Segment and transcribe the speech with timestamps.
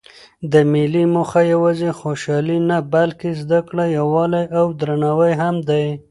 [0.51, 5.87] د مېلو موخه یوازي خوشحالي نه؛ بلکې زدکړه، یووالی او درناوی هم دئ.